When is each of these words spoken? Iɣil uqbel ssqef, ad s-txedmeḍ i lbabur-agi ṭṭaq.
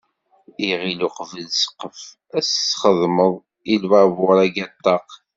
Iɣil 0.69 0.99
uqbel 1.07 1.47
ssqef, 1.53 2.01
ad 2.37 2.43
s-txedmeḍ 2.49 3.33
i 3.73 3.75
lbabur-agi 3.81 4.65
ṭṭaq. 4.75 5.07